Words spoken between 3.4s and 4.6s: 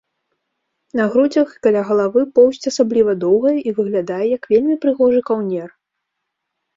і выглядае як